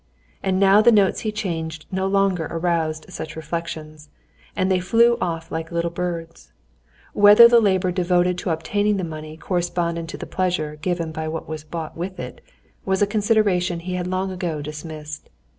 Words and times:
And 0.41 0.59
now 0.59 0.81
the 0.81 0.91
notes 0.91 1.19
he 1.19 1.31
changed 1.31 1.85
no 1.91 2.07
longer 2.07 2.47
aroused 2.49 3.05
such 3.09 3.35
reflections, 3.35 4.09
and 4.55 4.71
they 4.71 4.79
flew 4.79 5.15
off 5.21 5.51
like 5.51 5.71
little 5.71 5.91
birds. 5.91 6.51
Whether 7.13 7.47
the 7.47 7.61
labor 7.61 7.91
devoted 7.91 8.35
to 8.39 8.49
obtaining 8.49 8.97
the 8.97 9.03
money 9.03 9.37
corresponded 9.37 10.09
to 10.09 10.17
the 10.17 10.25
pleasure 10.25 10.75
given 10.81 11.11
by 11.11 11.27
what 11.27 11.47
was 11.47 11.63
bought 11.63 11.95
with 11.95 12.19
it, 12.19 12.41
was 12.83 13.03
a 13.03 13.05
consideration 13.05 13.79
he 13.81 13.93
had 13.93 14.07
long 14.07 14.31
ago 14.31 14.59
dismissed. 14.63 15.29